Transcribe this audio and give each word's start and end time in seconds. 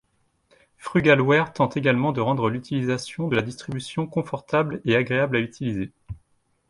Frugalware 0.79 1.53
tente 1.53 1.77
également 1.77 2.11
de 2.11 2.21
rendre 2.21 2.49
l'utilisation 2.49 3.27
de 3.27 3.35
la 3.35 3.43
distribution 3.43 4.07
confortable 4.07 4.81
et 4.83 4.95
agréable 4.95 5.35
à 5.37 5.41
utiliser. 5.41 5.91